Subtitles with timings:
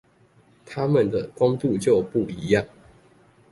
[0.65, 2.65] 它們的光度就不一樣